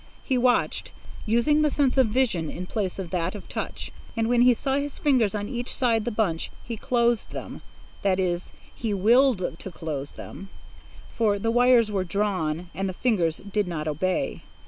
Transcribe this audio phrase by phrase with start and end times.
[0.23, 0.91] He watched,
[1.27, 4.77] using the sense of vision in place of that of touch, and when he saw
[4.77, 10.13] his fingers on each side the bunch, he closed them—that is, he willed to close
[10.13, 10.49] them,
[11.11, 14.41] for the wires were drawn, and the fingers did not obey.